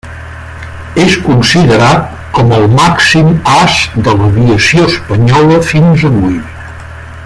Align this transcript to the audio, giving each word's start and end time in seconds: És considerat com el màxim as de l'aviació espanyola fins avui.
És 1.01 1.17
considerat 1.25 2.07
com 2.37 2.55
el 2.59 2.65
màxim 2.79 3.29
as 3.59 3.77
de 4.09 4.17
l'aviació 4.23 4.89
espanyola 4.95 5.63
fins 5.73 6.09
avui. 6.13 6.39